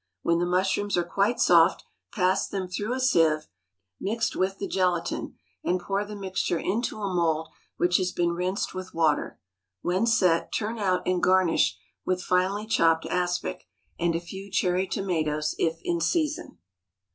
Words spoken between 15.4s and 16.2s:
if in